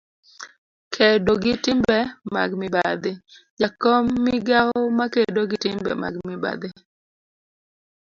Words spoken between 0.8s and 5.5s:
kedo gi timbe mag mibadhi. jakom, migawo makedo